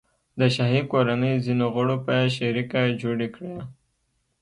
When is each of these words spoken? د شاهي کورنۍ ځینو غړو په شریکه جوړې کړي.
د 0.39 0.41
شاهي 0.55 0.81
کورنۍ 0.91 1.33
ځینو 1.45 1.65
غړو 1.75 1.95
په 2.05 2.15
شریکه 2.35 2.81
جوړې 3.01 3.27
کړي. 3.35 3.55